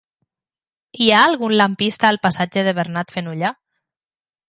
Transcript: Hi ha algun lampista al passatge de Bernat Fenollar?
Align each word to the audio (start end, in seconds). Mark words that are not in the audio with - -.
Hi 1.03 1.09
ha 1.11 1.19
algun 1.27 1.55
lampista 1.61 2.09
al 2.11 2.19
passatge 2.27 2.67
de 2.71 2.77
Bernat 2.83 3.17
Fenollar? 3.19 3.57